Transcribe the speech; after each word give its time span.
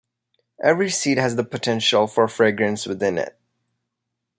Every 0.63 0.89
seed 0.89 1.19
has 1.19 1.35
the 1.35 1.43
potential 1.43 2.07
for 2.07 2.27
fragrance 2.27 2.87
within 2.87 3.19
it. 3.19 3.39